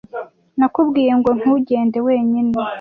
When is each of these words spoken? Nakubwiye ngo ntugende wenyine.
Nakubwiye 0.57 1.11
ngo 1.19 1.29
ntugende 1.39 1.97
wenyine. 2.07 2.51